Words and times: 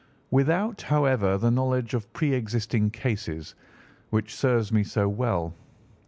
"Without, 0.31 0.81
however, 0.81 1.37
the 1.37 1.51
knowledge 1.51 1.93
of 1.93 2.11
pre 2.11 2.33
existing 2.33 2.89
cases 2.89 3.53
which 4.09 4.33
serves 4.33 4.71
me 4.71 4.83
so 4.83 5.07
well. 5.07 5.53